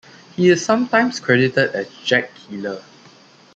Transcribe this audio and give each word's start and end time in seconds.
He 0.35 0.49
is 0.49 0.65
sometimes 0.65 1.19
credited 1.19 1.73
as 1.75 1.87
Jack 2.03 2.33
Keeler. 2.33 2.81